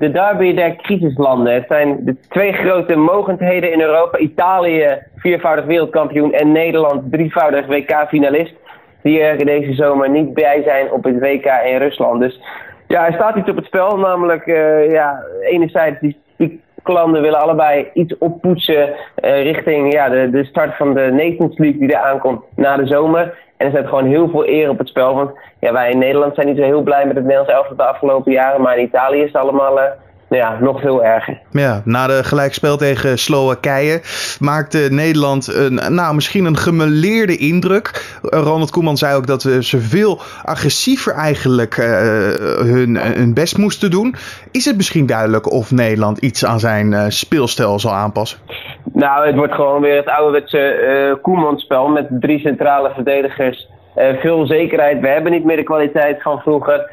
de 0.00 0.10
derby 0.10 0.54
der 0.54 0.76
crisislanden. 0.76 1.54
Het 1.54 1.64
zijn 1.68 1.98
de 2.04 2.16
twee 2.28 2.52
grote 2.52 2.96
mogendheden 2.96 3.72
in 3.72 3.80
Europa. 3.80 4.18
Italië, 4.18 4.98
viervoudig 5.16 5.64
wereldkampioen 5.64 6.32
en 6.32 6.52
Nederland, 6.52 7.12
drievoudig 7.12 7.66
WK-finalist. 7.66 8.54
die 9.02 9.20
er 9.20 9.44
deze 9.44 9.74
zomer 9.74 10.10
niet 10.10 10.34
bij 10.34 10.62
zijn 10.64 10.92
op 10.92 11.04
het 11.04 11.18
WK 11.18 11.46
in 11.64 11.76
Rusland. 11.76 12.20
Dus 12.20 12.40
ja, 12.86 13.06
er 13.06 13.12
staat 13.12 13.36
iets 13.36 13.50
op 13.50 13.56
het 13.56 13.64
spel. 13.64 13.98
Namelijk, 13.98 14.46
uh, 14.46 14.90
ja, 14.90 15.22
enerzijds 15.40 16.00
die, 16.00 16.16
die 16.36 16.60
landen 16.92 17.22
willen 17.22 17.40
allebei 17.40 17.90
iets 17.94 18.18
oppoetsen 18.18 18.88
uh, 18.88 19.42
richting 19.42 19.92
ja, 19.92 20.08
de, 20.08 20.30
de 20.30 20.44
start 20.44 20.76
van 20.76 20.94
de 20.94 21.10
Nations 21.12 21.58
League 21.58 21.78
die 21.78 21.92
er 21.92 22.02
aankomt 22.02 22.42
na 22.56 22.76
de 22.76 22.86
zomer. 22.86 23.38
En 23.56 23.66
er 23.66 23.72
staat 23.72 23.88
gewoon 23.88 24.06
heel 24.06 24.28
veel 24.28 24.48
eer 24.48 24.68
op 24.68 24.78
het 24.78 24.88
spel. 24.88 25.14
Want 25.14 25.30
ja, 25.60 25.72
wij 25.72 25.90
in 25.90 25.98
Nederland 25.98 26.34
zijn 26.34 26.46
niet 26.46 26.56
zo 26.56 26.62
heel 26.62 26.82
blij 26.82 27.06
met 27.06 27.16
het 27.16 27.24
Nederlands 27.24 27.52
elftal 27.52 27.76
de 27.76 27.82
afgelopen 27.82 28.32
jaren. 28.32 28.60
Maar 28.60 28.78
in 28.78 28.84
Italië 28.84 29.18
is 29.20 29.32
het 29.32 29.42
allemaal 29.42 29.78
uh, 29.78 29.84
ja, 30.36 30.58
nog 30.60 30.80
veel 30.80 31.04
erger. 31.04 31.38
Ja, 31.50 31.82
na 31.84 32.06
de 32.06 32.24
gelijkspel 32.24 32.76
tegen 32.76 33.18
Slowakije 33.18 34.00
maakte 34.40 34.88
Nederland 34.90 35.54
een, 35.54 35.94
nou, 35.94 36.14
misschien 36.14 36.44
een 36.44 36.56
gemeleerde 36.56 37.36
indruk. 37.36 38.18
Ronald 38.22 38.70
Koeman 38.70 38.96
zei 38.96 39.16
ook 39.16 39.26
dat 39.26 39.42
ze 39.42 39.80
veel 39.80 40.20
agressiever 40.44 41.14
eigenlijk 41.14 41.76
uh, 41.76 41.86
hun, 42.56 42.96
hun 42.96 43.34
best 43.34 43.58
moesten 43.58 43.90
doen. 43.90 44.14
Is 44.50 44.64
het 44.64 44.76
misschien 44.76 45.06
duidelijk 45.06 45.52
of 45.52 45.70
Nederland 45.70 46.18
iets 46.18 46.44
aan 46.44 46.60
zijn 46.60 46.92
uh, 46.92 47.04
speelstijl 47.08 47.78
zal 47.78 47.92
aanpassen? 47.92 48.38
Nou, 48.92 49.26
het 49.26 49.36
wordt 49.36 49.54
gewoon 49.54 49.80
weer 49.80 49.96
het 49.96 50.08
ouderwetse 50.08 50.58
uh, 50.58 51.22
Koeman-spel 51.22 51.88
met 51.88 52.06
drie 52.10 52.38
centrale 52.38 52.90
verdedigers. 52.94 53.68
veel 53.94 54.46
zekerheid. 54.46 55.00
We 55.00 55.08
hebben 55.08 55.32
niet 55.32 55.44
meer 55.44 55.56
de 55.56 55.62
kwaliteit 55.62 56.22
van 56.22 56.38
vroeger. 56.38 56.90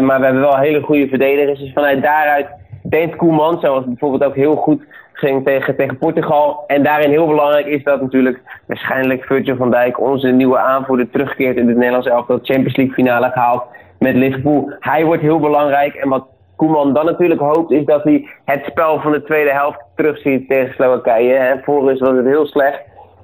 maar 0.00 0.18
we 0.18 0.24
hebben 0.24 0.42
wel 0.42 0.56
hele 0.56 0.80
goede 0.80 1.08
verdedigers. 1.08 1.58
Dus 1.58 1.72
vanuit 1.72 2.02
daaruit 2.02 2.46
denkt 2.90 3.16
Koeman, 3.16 3.60
zoals 3.60 3.84
bijvoorbeeld 3.84 4.24
ook 4.24 4.34
heel 4.34 4.56
goed 4.56 4.82
ging 5.12 5.44
tegen, 5.44 5.76
tegen 5.76 5.98
Portugal. 5.98 6.64
En 6.66 6.82
daarin 6.82 7.10
heel 7.10 7.26
belangrijk 7.26 7.66
is 7.66 7.82
dat 7.82 8.00
natuurlijk 8.00 8.40
waarschijnlijk 8.66 9.24
Virgil 9.24 9.56
van 9.56 9.70
Dijk, 9.70 10.00
onze 10.00 10.28
nieuwe 10.28 10.58
aanvoerder, 10.58 11.10
terugkeert 11.10 11.56
in 11.56 11.66
het 11.68 11.76
Nederlands 11.76 12.06
elftal 12.06 12.38
Champions 12.42 12.76
League 12.76 12.94
finale 12.94 13.30
gehaald 13.30 13.62
met 13.98 14.14
Liverpool. 14.14 14.72
Hij 14.80 15.04
wordt 15.04 15.22
heel 15.22 15.40
belangrijk 15.40 15.94
en 15.94 16.08
wat 16.08 16.26
Koeman 16.56 16.92
dan 16.92 17.04
natuurlijk 17.04 17.40
hoopt 17.40 17.70
is 17.70 17.84
dat 17.84 18.04
hij 18.04 18.28
het 18.44 18.64
spel 18.64 19.00
van 19.00 19.12
de 19.12 19.22
tweede 19.22 19.52
helft 19.52 19.78
terugziet 19.94 20.48
tegen 20.48 20.74
Slowakije. 20.74 21.34
En 21.34 21.62
was 21.64 22.00
het 22.00 22.26
heel 22.26 22.46
slecht 22.46 22.80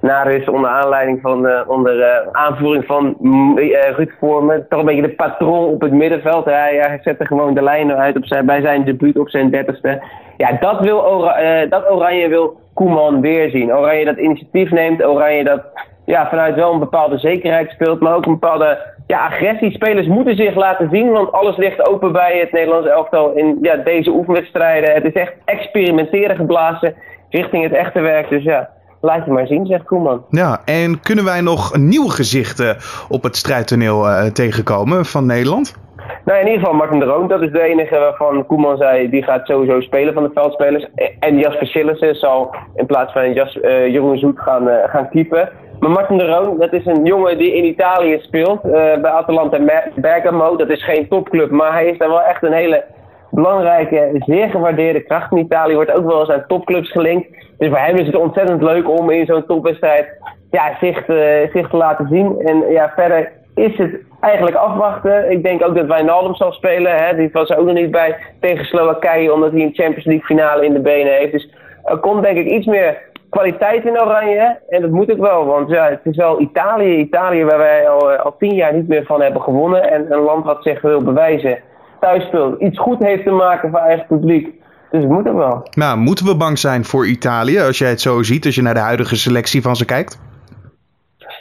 naar 0.07 0.31
is 0.31 0.47
onder 0.47 0.69
aanleiding 0.69 1.19
van 1.21 1.45
uh, 1.45 1.61
onder 1.67 1.97
uh, 1.97 2.05
aanvoering 2.31 2.85
van 2.85 3.17
uh, 3.21 3.89
Ruud 3.95 4.11
Vormen. 4.19 4.65
Toch 4.69 4.79
een 4.79 4.85
beetje 4.85 5.01
de 5.01 5.15
patroon 5.15 5.65
op 5.65 5.81
het 5.81 5.91
middenveld. 5.91 6.45
Hij, 6.45 6.75
hij 6.75 6.99
zette 7.03 7.25
gewoon 7.25 7.53
de 7.53 7.61
lijnen 7.61 7.97
uit 7.97 8.17
op 8.17 8.25
zijn, 8.25 8.45
bij 8.45 8.61
zijn 8.61 8.83
debuut 8.83 9.19
op 9.19 9.29
zijn 9.29 9.49
dertigste. 9.49 10.01
Ja, 10.37 10.57
dat, 10.59 10.79
wil 10.79 11.31
dat 11.69 11.91
Oranje 11.91 12.27
wil 12.27 12.59
Koeman 12.73 13.21
weer 13.21 13.49
zien. 13.49 13.73
Oranje 13.73 14.05
dat 14.05 14.17
initiatief 14.17 14.71
neemt. 14.71 15.05
Oranje 15.05 15.43
dat 15.43 15.61
ja, 16.05 16.29
vanuit 16.29 16.55
wel 16.55 16.73
een 16.73 16.79
bepaalde 16.79 17.17
zekerheid 17.17 17.69
speelt. 17.69 17.99
Maar 17.99 18.15
ook 18.15 18.25
een 18.25 18.39
bepaalde 18.39 18.77
ja, 19.07 19.25
agressie. 19.25 19.71
Spelers 19.71 20.07
moeten 20.07 20.35
zich 20.35 20.55
laten 20.55 20.89
zien. 20.91 21.11
Want 21.11 21.31
alles 21.31 21.57
ligt 21.57 21.87
open 21.87 22.11
bij 22.11 22.37
het 22.39 22.51
Nederlands 22.51 22.87
elftal 22.87 23.31
in 23.31 23.57
ja, 23.61 23.75
deze 23.75 24.09
oefenwedstrijden. 24.09 24.93
Het 24.93 25.05
is 25.05 25.13
echt 25.13 25.33
experimenteren 25.45 26.35
geblazen 26.35 26.95
richting 27.29 27.63
het 27.63 27.73
echte 27.73 27.99
werk. 27.99 28.29
Dus 28.29 28.43
ja 28.43 28.69
laat 29.01 29.25
je 29.25 29.31
maar 29.31 29.47
zien, 29.47 29.65
zegt 29.65 29.83
Koeman. 29.83 30.25
Ja, 30.29 30.61
en 30.65 30.99
kunnen 31.01 31.25
wij 31.25 31.41
nog 31.41 31.77
nieuwe 31.77 32.09
gezichten 32.09 32.77
op 33.09 33.23
het 33.23 33.35
strijdtoneel 33.35 34.07
uh, 34.07 34.23
tegenkomen 34.25 35.05
van 35.05 35.25
Nederland? 35.25 35.75
Nou, 36.25 36.39
in 36.39 36.45
ieder 36.45 36.59
geval 36.59 36.75
Martin 36.75 36.99
de 36.99 37.05
Roon. 37.05 37.27
Dat 37.27 37.41
is 37.41 37.51
de 37.51 37.61
enige 37.61 37.99
waarvan 37.99 38.45
Koeman 38.45 38.77
zei, 38.77 39.09
die 39.09 39.23
gaat 39.23 39.47
sowieso 39.47 39.81
spelen 39.81 40.13
van 40.13 40.23
de 40.23 40.29
veldspelers. 40.33 40.87
En 41.19 41.39
Jasper 41.39 41.67
Sillissen 41.67 42.15
zal 42.15 42.55
in 42.75 42.85
plaats 42.85 43.13
van 43.13 43.33
Jas, 43.33 43.55
uh, 43.55 43.87
Jeroen 43.87 44.17
Zoet 44.17 44.39
gaan, 44.39 44.67
uh, 44.67 44.73
gaan 44.85 45.09
keepen. 45.09 45.49
Maar 45.79 45.89
Martin 45.89 46.17
de 46.17 46.25
Roon, 46.25 46.59
dat 46.59 46.73
is 46.73 46.85
een 46.85 47.05
jongen 47.05 47.37
die 47.37 47.55
in 47.55 47.65
Italië 47.65 48.17
speelt, 48.21 48.61
bij 49.01 49.11
Atalanta 49.11 49.83
Bergamo. 49.95 50.55
Dat 50.55 50.69
is 50.69 50.83
geen 50.83 51.07
topclub, 51.07 51.51
maar 51.51 51.71
hij 51.71 51.85
is 51.85 51.97
daar 51.97 52.09
wel 52.09 52.21
echt 52.21 52.43
een 52.43 52.53
hele 52.53 52.83
belangrijke, 53.31 54.09
zeer 54.25 54.49
gewaardeerde 54.49 55.01
kracht 55.01 55.31
in 55.31 55.37
Italië. 55.37 55.75
Wordt 55.75 55.93
ook 55.93 56.05
wel 56.05 56.19
eens 56.19 56.29
aan 56.29 56.43
topclubs 56.47 56.91
gelinkt. 56.91 57.27
Dus 57.57 57.67
voor 57.67 57.77
hem 57.77 57.95
is 57.95 58.05
het 58.05 58.15
ontzettend 58.15 58.61
leuk 58.61 58.89
om 58.89 59.09
in 59.09 59.25
zo'n 59.25 59.45
topwedstrijd 59.45 60.07
ja, 60.51 60.77
zich, 60.79 61.05
te, 61.05 61.49
zich 61.53 61.69
te 61.69 61.77
laten 61.77 62.07
zien. 62.07 62.41
En 62.41 62.71
ja, 62.71 62.91
verder 62.95 63.31
is 63.55 63.77
het 63.77 63.91
eigenlijk 64.21 64.55
afwachten. 64.55 65.31
Ik 65.31 65.43
denk 65.43 65.63
ook 65.63 65.75
dat 65.75 65.85
Wijnaldum 65.85 66.35
zal 66.35 66.51
spelen. 66.51 66.95
Hè. 66.95 67.15
Die 67.15 67.29
was 67.31 67.49
er 67.49 67.57
ook 67.57 67.65
nog 67.65 67.75
niet 67.75 67.91
bij 67.91 68.15
tegen 68.39 68.65
Slowakije, 68.65 69.33
omdat 69.33 69.51
hij 69.51 69.61
een 69.61 69.73
Champions 69.73 70.05
League 70.05 70.25
finale 70.25 70.65
in 70.65 70.73
de 70.73 70.79
benen 70.79 71.13
heeft. 71.13 71.31
Dus 71.31 71.53
er 71.83 71.97
komt 71.97 72.23
denk 72.23 72.37
ik 72.37 72.45
iets 72.45 72.65
meer 72.65 72.97
kwaliteit 73.29 73.85
in 73.85 73.99
Oranje. 73.99 74.59
En 74.69 74.81
dat 74.81 74.91
moet 74.91 75.11
ook 75.11 75.19
wel, 75.19 75.45
want 75.45 75.69
ja, 75.69 75.89
het 75.89 75.99
is 76.03 76.15
wel 76.15 76.41
Italië. 76.41 76.97
Italië 76.97 77.43
waar 77.43 77.57
wij 77.57 77.89
al, 77.89 78.09
al 78.11 78.35
tien 78.37 78.55
jaar 78.55 78.73
niet 78.73 78.87
meer 78.87 79.05
van 79.05 79.21
hebben 79.21 79.41
gewonnen. 79.41 79.91
En 79.91 80.11
een 80.11 80.19
land 80.19 80.45
wat 80.45 80.63
zich 80.63 80.81
wil 80.81 81.01
bewijzen 81.01 81.59
thuis 81.99 82.23
speelt. 82.23 82.61
Iets 82.61 82.79
goed 82.79 82.99
heeft 82.99 83.23
te 83.23 83.31
maken 83.31 83.69
voor 83.69 83.79
eigen 83.79 84.05
publiek. 84.07 84.55
Dus 84.91 85.01
het 85.01 85.11
moet 85.11 85.27
ook 85.27 85.35
wel. 85.35 85.67
Nou, 85.71 85.97
moeten 85.97 86.25
we 86.25 86.35
bang 86.35 86.57
zijn 86.59 86.85
voor 86.85 87.07
Italië 87.07 87.59
als 87.59 87.77
jij 87.77 87.89
het 87.89 88.01
zo 88.01 88.23
ziet, 88.23 88.45
als 88.45 88.55
je 88.55 88.61
naar 88.61 88.73
de 88.73 88.79
huidige 88.79 89.15
selectie 89.15 89.61
van 89.61 89.75
ze 89.75 89.85
kijkt? 89.85 90.19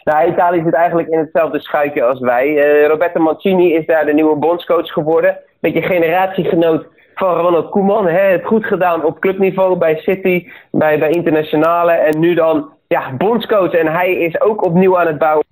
Nou, 0.05 0.29
Italië 0.29 0.63
zit 0.65 0.75
eigenlijk 0.75 1.09
in 1.09 1.19
hetzelfde 1.19 1.61
schuitje 1.61 2.03
als 2.05 2.21
wij. 2.21 2.47
Uh, 2.49 2.87
Roberto 2.87 3.21
Mancini 3.21 3.75
is 3.75 3.87
daar 3.87 4.07
de 4.07 4.13
nieuwe 4.13 4.37
bondscoach 4.37 4.93
geworden. 4.93 5.39
Beetje 5.61 5.83
generatiegenoot 5.83 6.87
van 7.15 7.35
Ronald 7.35 7.71
Koeman. 7.71 8.07
Hè? 8.07 8.21
Het 8.21 8.45
goed 8.45 8.65
gedaan 8.65 9.05
op 9.05 9.21
clubniveau 9.21 9.77
bij 9.79 9.97
City, 9.97 10.49
bij, 10.71 10.99
bij 10.99 11.11
internationale. 11.11 11.93
En 11.93 12.19
nu 12.19 12.35
dan 12.35 12.71
ja, 12.87 13.13
bondscoach. 13.17 13.73
En 13.73 13.87
hij 13.87 14.13
is 14.13 14.41
ook 14.41 14.65
opnieuw 14.65 14.99
aan 14.99 15.07
het 15.07 15.19
bouwen 15.19 15.46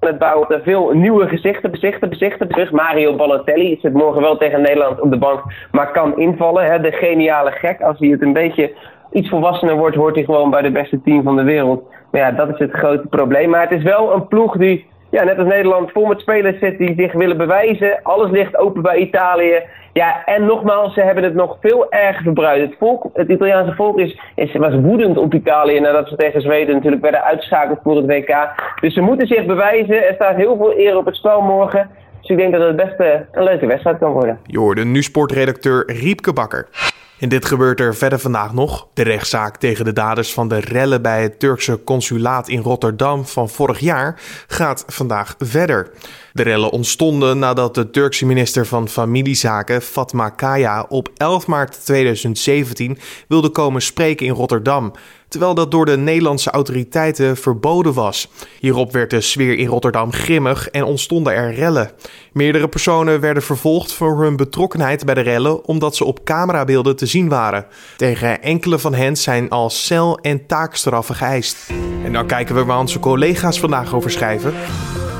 het 0.00 0.18
bouwen 0.18 0.60
veel 0.62 0.90
nieuwe 0.92 1.28
gezichten, 1.28 1.70
bezichten, 1.70 2.08
bezichten. 2.08 2.48
Terug 2.48 2.70
Mario 2.70 3.16
Balotelli 3.16 3.78
zit 3.80 3.92
morgen 3.92 4.22
wel 4.22 4.36
tegen 4.36 4.60
Nederland 4.60 5.00
op 5.00 5.10
de 5.10 5.18
bank, 5.18 5.42
maar 5.72 5.90
kan 5.90 6.18
invallen. 6.18 6.70
Hè? 6.70 6.80
De 6.80 6.92
geniale 6.92 7.50
gek. 7.50 7.80
Als 7.80 7.98
hij 7.98 8.08
het 8.08 8.22
een 8.22 8.32
beetje 8.32 8.72
iets 9.12 9.28
volwassener 9.28 9.76
wordt, 9.76 9.96
hoort 9.96 10.14
hij 10.14 10.24
gewoon 10.24 10.50
bij 10.50 10.62
de 10.62 10.70
beste 10.70 11.00
team 11.02 11.22
van 11.22 11.36
de 11.36 11.42
wereld. 11.42 11.82
Maar 12.10 12.20
ja, 12.20 12.30
dat 12.30 12.48
is 12.48 12.58
het 12.58 12.72
grote 12.72 13.06
probleem. 13.08 13.50
Maar 13.50 13.60
het 13.60 13.78
is 13.78 13.82
wel 13.82 14.14
een 14.14 14.26
ploeg 14.26 14.56
die 14.56 14.86
ja, 15.10 15.24
net 15.24 15.38
als 15.38 15.48
Nederland 15.48 15.90
vol 15.92 16.06
met 16.06 16.20
spelers 16.20 16.58
zit 16.58 16.78
die 16.78 16.94
zich 16.96 17.12
willen 17.12 17.36
bewijzen. 17.36 18.00
Alles 18.02 18.30
ligt 18.30 18.56
open 18.56 18.82
bij 18.82 18.96
Italië. 18.96 19.62
Ja, 19.92 20.24
en 20.24 20.44
nogmaals, 20.44 20.94
ze 20.94 21.00
hebben 21.00 21.24
het 21.24 21.34
nog 21.34 21.56
veel 21.60 21.92
erger 21.92 22.22
verbruikt. 22.22 22.70
Het, 22.70 22.78
volk, 22.78 23.06
het 23.12 23.28
Italiaanse 23.28 23.74
volk 23.74 23.98
is, 23.98 24.20
is, 24.34 24.52
was 24.52 24.74
woedend 24.74 25.16
op 25.16 25.34
Italië 25.34 25.80
nadat 25.80 26.08
ze 26.08 26.16
tegen 26.16 26.40
Zweden 26.40 26.74
natuurlijk 26.74 27.02
werden 27.02 27.24
uitgeschakeld 27.24 27.78
voor 27.82 27.96
het 27.96 28.06
WK. 28.06 28.36
Dus 28.80 28.94
ze 28.94 29.00
moeten 29.00 29.26
zich 29.26 29.46
bewijzen. 29.46 30.06
Er 30.06 30.14
staat 30.14 30.36
heel 30.36 30.56
veel 30.56 30.78
eer 30.78 30.96
op 30.96 31.06
het 31.06 31.16
spel 31.16 31.40
morgen. 31.40 31.90
Dus 32.20 32.30
ik 32.30 32.36
denk 32.36 32.52
dat 32.52 32.62
het 32.62 32.76
best 32.76 33.26
een 33.32 33.42
leuke 33.42 33.66
wedstrijd 33.66 33.98
kan 33.98 34.12
worden. 34.12 34.38
Je 34.44 34.58
hoorde 34.58 34.84
nu 34.84 35.02
sportredacteur 35.02 35.82
Riepke 35.86 36.32
Bakker. 36.32 36.68
En 37.18 37.28
dit 37.28 37.44
gebeurt 37.44 37.80
er 37.80 37.96
verder 37.96 38.18
vandaag 38.18 38.52
nog. 38.52 38.86
De 38.94 39.02
rechtszaak 39.02 39.56
tegen 39.56 39.84
de 39.84 39.92
daders 39.92 40.32
van 40.32 40.48
de 40.48 40.58
rellen 40.58 41.02
bij 41.02 41.22
het 41.22 41.38
Turkse 41.38 41.80
consulaat 41.84 42.48
in 42.48 42.60
Rotterdam 42.60 43.26
van 43.26 43.48
vorig 43.48 43.78
jaar 43.78 44.20
gaat 44.46 44.84
vandaag 44.86 45.34
verder. 45.38 45.90
De 46.32 46.42
rellen 46.42 46.70
ontstonden 46.70 47.38
nadat 47.38 47.74
de 47.74 47.90
Turkse 47.90 48.26
minister 48.26 48.66
van 48.66 48.88
Familiezaken 48.88 49.82
Fatma 49.82 50.28
Kaya 50.28 50.86
op 50.88 51.08
11 51.16 51.46
maart 51.46 51.84
2017 51.84 52.98
wilde 53.28 53.48
komen 53.48 53.82
spreken 53.82 54.26
in 54.26 54.32
Rotterdam, 54.32 54.92
terwijl 55.28 55.54
dat 55.54 55.70
door 55.70 55.86
de 55.86 55.96
Nederlandse 55.96 56.50
autoriteiten 56.50 57.36
verboden 57.36 57.92
was. 57.92 58.28
Hierop 58.60 58.92
werd 58.92 59.10
de 59.10 59.20
sfeer 59.20 59.58
in 59.58 59.66
Rotterdam 59.66 60.12
grimmig 60.12 60.68
en 60.68 60.84
ontstonden 60.84 61.34
er 61.34 61.54
rellen. 61.54 61.90
Meerdere 62.32 62.68
personen 62.68 63.20
werden 63.20 63.42
vervolgd 63.42 63.92
voor 63.92 64.22
hun 64.22 64.36
betrokkenheid 64.36 65.04
bij 65.04 65.14
de 65.14 65.20
rellen 65.20 65.64
omdat 65.64 65.96
ze 65.96 66.04
op 66.04 66.24
camerabeelden 66.24 66.96
te 66.96 67.06
zien 67.06 67.28
waren. 67.28 67.66
Tegen 67.96 68.42
enkele 68.42 68.78
van 68.78 68.94
hen 68.94 69.16
zijn 69.16 69.48
al 69.48 69.70
cel- 69.70 70.18
en 70.18 70.46
taakstraffen 70.46 71.14
geëist. 71.14 71.70
En 72.04 72.12
dan 72.12 72.26
kijken 72.26 72.54
we 72.54 72.64
waar 72.64 72.78
onze 72.78 72.98
collega's 72.98 73.60
vandaag 73.60 73.94
over 73.94 74.10
schrijven. 74.10 74.54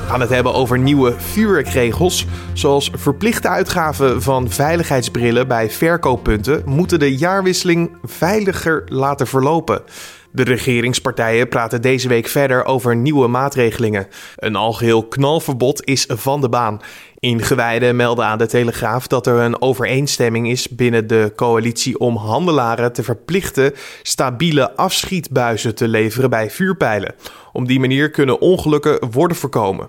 Gaan 0.08 0.20
het 0.20 0.30
hebben 0.30 0.54
over 0.54 0.78
nieuwe 0.78 1.14
vuurwerkregels. 1.16 2.26
Zoals 2.52 2.90
verplichte 2.94 3.48
uitgaven 3.48 4.22
van 4.22 4.50
veiligheidsbrillen 4.50 5.48
bij 5.48 5.70
verkooppunten 5.70 6.62
moeten 6.66 6.98
de 6.98 7.16
jaarwisseling 7.16 7.96
veiliger 8.04 8.82
laten 8.86 9.26
verlopen. 9.26 9.82
De 10.30 10.42
regeringspartijen 10.42 11.48
praten 11.48 11.82
deze 11.82 12.08
week 12.08 12.26
verder 12.26 12.64
over 12.64 12.96
nieuwe 12.96 13.28
maatregelingen. 13.28 14.06
Een 14.36 14.56
algeheel 14.56 15.08
knalverbod 15.08 15.84
is 15.84 16.04
van 16.08 16.40
de 16.40 16.48
baan. 16.48 16.80
Ingewijden 17.20 17.96
melden 17.96 18.24
aan 18.24 18.38
de 18.38 18.46
Telegraaf 18.46 19.06
dat 19.06 19.26
er 19.26 19.38
een 19.38 19.62
overeenstemming 19.62 20.50
is 20.50 20.68
binnen 20.68 21.06
de 21.06 21.32
coalitie 21.36 21.98
om 21.98 22.16
handelaren 22.16 22.92
te 22.92 23.02
verplichten 23.02 23.72
stabiele 24.02 24.76
afschietbuizen 24.76 25.74
te 25.74 25.88
leveren 25.88 26.30
bij 26.30 26.50
vuurpijlen. 26.50 27.14
Op 27.52 27.66
die 27.66 27.80
manier 27.80 28.10
kunnen 28.10 28.40
ongelukken 28.40 29.10
worden 29.10 29.36
voorkomen. 29.36 29.88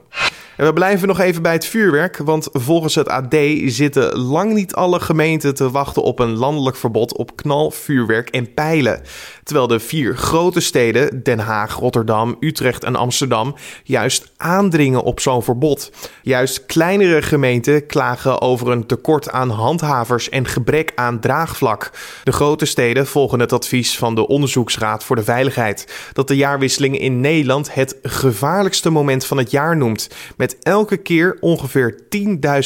We 0.59 0.73
blijven 0.73 1.07
nog 1.07 1.19
even 1.19 1.41
bij 1.41 1.53
het 1.53 1.65
vuurwerk, 1.65 2.17
want 2.17 2.47
volgens 2.51 2.95
het 2.95 3.07
AD 3.07 3.35
zitten 3.65 4.17
lang 4.17 4.53
niet 4.53 4.73
alle 4.73 4.99
gemeenten 4.99 5.55
te 5.55 5.71
wachten 5.71 6.03
op 6.03 6.19
een 6.19 6.37
landelijk 6.37 6.75
verbod 6.75 7.17
op 7.17 7.35
knalvuurwerk 7.35 8.29
en 8.29 8.53
pijlen. 8.53 9.01
Terwijl 9.43 9.67
de 9.67 9.79
vier 9.79 10.17
grote 10.17 10.59
steden, 10.59 11.23
Den 11.23 11.39
Haag, 11.39 11.75
Rotterdam, 11.75 12.37
Utrecht 12.39 12.83
en 12.83 12.95
Amsterdam, 12.95 13.55
juist 13.83 14.31
aandringen 14.37 15.03
op 15.03 15.19
zo'n 15.19 15.43
verbod. 15.43 15.91
Juist 16.23 16.65
kleinere 16.65 17.21
gemeenten 17.21 17.85
klagen 17.85 18.41
over 18.41 18.69
een 18.69 18.85
tekort 18.85 19.29
aan 19.29 19.49
handhavers 19.49 20.29
en 20.29 20.45
gebrek 20.45 20.91
aan 20.95 21.19
draagvlak. 21.19 21.91
De 22.23 22.31
grote 22.31 22.65
steden 22.65 23.07
volgen 23.07 23.39
het 23.39 23.53
advies 23.53 23.97
van 23.97 24.15
de 24.15 24.27
Onderzoeksraad 24.27 25.03
voor 25.03 25.15
de 25.15 25.23
Veiligheid, 25.23 26.09
dat 26.13 26.27
de 26.27 26.35
jaarwisseling 26.35 26.99
in 26.99 27.19
Nederland 27.19 27.73
het 27.73 27.97
gevaarlijkste 28.03 28.89
moment 28.89 29.25
van 29.25 29.37
het 29.37 29.51
jaar 29.51 29.77
noemt, 29.77 30.09
met 30.37 30.48
elke 30.59 30.97
keer 30.97 31.37
ongeveer 31.39 31.99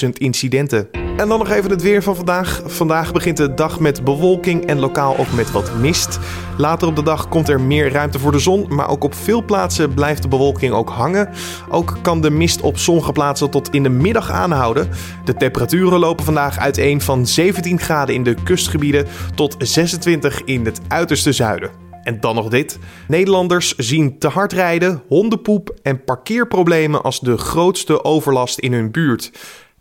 10.000 0.04 0.10
incidenten. 0.14 0.90
En 1.18 1.28
dan 1.28 1.40
nog 1.40 1.50
even 1.50 1.70
het 1.70 1.82
weer 1.82 2.04
van 2.04 2.16
vandaag. 2.16 2.62
Vandaag 2.66 3.12
begint 3.12 3.38
de 3.38 3.54
dag 3.54 3.80
met 3.80 4.04
bewolking 4.04 4.66
en 4.66 4.80
lokaal 4.80 5.18
ook 5.18 5.32
met 5.32 5.52
wat 5.52 5.72
mist. 5.80 6.20
Later 6.58 6.88
op 6.88 6.96
de 6.96 7.04
dag 7.04 7.30
komt 7.30 7.50
er 7.50 7.62
meer 7.62 7.92
ruimte 7.92 8.20
voor 8.20 8.32
de 8.32 8.40
zon, 8.40 8.66
maar 8.70 8.90
ook 8.90 9.04
op 9.04 9.14
veel 9.16 9.44
plaatsen 9.44 9.94
blijft 9.94 10.22
de 10.22 10.28
bewolking 10.28 10.74
ook 10.74 10.90
hangen. 10.90 11.30
Ook 11.70 11.98
kan 12.02 12.22
de 12.22 12.30
mist 12.30 12.62
op 12.62 12.78
sommige 12.78 13.12
plaatsen 13.12 13.50
tot 13.50 13.74
in 13.74 13.84
de 13.84 13.90
middag 13.90 14.32
aanhouden. 14.32 14.90
De 15.26 15.34
temperaturen 15.34 16.00
lopen 16.00 16.26
vandaag 16.26 16.58
uiteen 16.58 17.02
van 17.02 17.28
17 17.28 17.80
graden 17.80 18.16
in 18.16 18.24
de 18.24 18.36
kustgebieden 18.44 19.08
tot 19.36 19.56
26 19.60 20.44
in 20.44 20.66
het 20.66 20.82
uiterste 20.88 21.32
zuiden. 21.32 21.83
En 22.04 22.20
dan 22.20 22.36
nog 22.36 22.50
dit. 22.50 22.80
Nederlanders 23.08 23.76
zien 23.76 24.20
te 24.20 24.28
hard 24.28 24.54
rijden, 24.54 25.02
hondenpoep 25.08 25.76
en 25.82 26.04
parkeerproblemen 26.04 27.04
als 27.04 27.20
de 27.20 27.38
grootste 27.38 28.04
overlast 28.04 28.60
in 28.60 28.74
hun 28.74 28.92
buurt. 28.92 29.32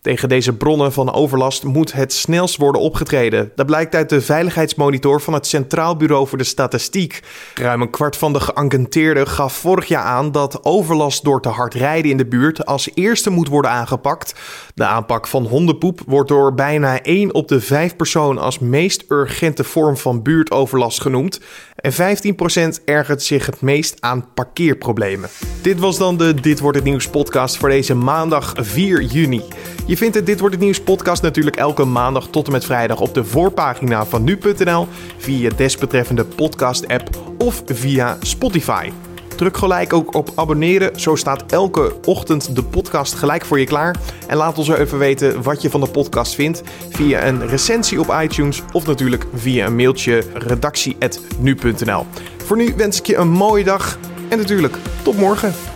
Tegen 0.03 0.29
deze 0.29 0.53
bronnen 0.53 0.93
van 0.93 1.13
overlast 1.13 1.65
moet 1.65 1.93
het 1.93 2.13
snelst 2.13 2.57
worden 2.57 2.81
opgetreden. 2.81 3.53
Dat 3.55 3.67
blijkt 3.67 3.95
uit 3.95 4.09
de 4.09 4.21
veiligheidsmonitor 4.21 5.21
van 5.21 5.33
het 5.33 5.47
Centraal 5.47 5.97
Bureau 5.97 6.29
voor 6.29 6.39
de 6.39 6.45
Statistiek. 6.45 7.23
Ruim 7.55 7.83
een 7.83 7.91
kwart 7.91 8.17
van 8.17 8.33
de 8.33 8.41
geënquêteerden 8.41 9.29
gaf 9.29 9.53
vorig 9.53 9.87
jaar 9.87 10.05
aan 10.05 10.33
dat 10.33 10.65
overlast 10.65 11.25
door 11.25 11.43
te 11.43 11.49
hard 11.49 11.75
rijden 11.75 12.11
in 12.11 12.17
de 12.17 12.27
buurt 12.27 12.67
als 12.67 12.91
eerste 12.95 13.31
moet 13.31 13.49
worden 13.49 13.71
aangepakt. 13.71 14.35
De 14.75 14.85
aanpak 14.85 15.27
van 15.27 15.47
hondenpoep 15.47 16.01
wordt 16.07 16.29
door 16.29 16.55
bijna 16.55 17.03
1 17.03 17.35
op 17.35 17.49
de 17.49 17.61
5 17.61 17.97
personen 17.97 18.43
als 18.43 18.59
meest 18.59 19.05
urgente 19.09 19.65
vorm 19.65 19.97
van 19.97 20.23
buurtoverlast 20.23 21.01
genoemd. 21.01 21.41
En 21.77 21.93
15% 21.93 22.85
ergert 22.85 23.23
zich 23.23 23.47
het 23.47 23.61
meest 23.61 23.97
aan 24.01 24.29
parkeerproblemen. 24.35 25.29
Dit 25.63 25.81
was 25.81 25.99
dan 25.99 26.17
de 26.17 26.35
Dit 26.35 26.61
wordt 26.61 26.77
het 26.77 26.87
nieuws 26.87 27.09
podcast 27.09 27.57
voor 27.57 27.69
deze 27.69 27.95
maandag 27.95 28.53
4 28.57 29.03
juni. 29.03 29.43
Je 29.87 29.97
vindt 29.97 30.15
de 30.15 30.23
Dit 30.23 30.41
wordt 30.41 30.55
het 30.55 30.65
nieuws 30.65 30.81
podcast 30.81 31.23
natuurlijk 31.23 31.57
elke 31.57 31.85
maandag 31.85 32.27
tot 32.27 32.47
en 32.47 32.53
met 32.53 32.65
vrijdag 32.65 33.01
op 33.01 33.15
de 33.15 33.25
voorpagina 33.25 34.07
van 34.07 34.25
nu.nl, 34.25 34.89
via 35.17 35.39
je 35.39 35.55
desbetreffende 35.57 36.25
podcast 36.25 36.89
app 36.89 37.09
of 37.39 37.62
via 37.67 38.17
Spotify. 38.21 38.91
Druk 39.37 39.57
gelijk 39.57 39.93
ook 39.93 40.15
op 40.15 40.31
abonneren, 40.35 41.01
zo 41.01 41.15
staat 41.15 41.53
elke 41.53 41.95
ochtend 42.05 42.55
de 42.55 42.62
podcast 42.62 43.15
gelijk 43.15 43.45
voor 43.45 43.59
je 43.59 43.67
klaar. 43.67 43.97
En 44.27 44.37
laat 44.37 44.59
ons 44.59 44.69
even 44.69 44.99
weten 44.99 45.43
wat 45.43 45.62
je 45.62 45.71
van 45.71 45.81
de 45.81 45.91
podcast 45.91 46.35
vindt 46.35 46.62
via 46.91 47.27
een 47.27 47.49
recensie 47.49 48.01
op 48.01 48.17
iTunes 48.23 48.62
of 48.73 48.87
natuurlijk 48.87 49.27
via 49.35 49.67
een 49.67 49.77
mailtje 49.77 50.25
redactie.nu.nl. 50.35 52.07
Voor 52.45 52.57
nu 52.57 52.75
wens 52.77 52.99
ik 52.99 53.07
je 53.07 53.17
een 53.17 53.31
mooie 53.31 53.65
dag 53.65 53.99
en 54.29 54.39
natuurlijk 54.39 54.77
tot 55.03 55.17
morgen. 55.17 55.72